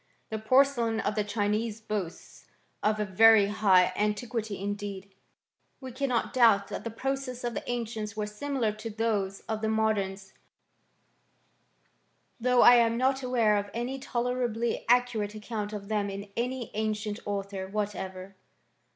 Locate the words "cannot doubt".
5.91-6.69